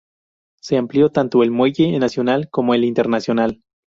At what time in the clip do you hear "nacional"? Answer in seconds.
1.99-2.49